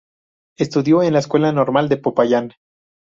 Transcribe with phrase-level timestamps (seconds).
[0.57, 2.53] Estudió en la escuela normal de Popayán.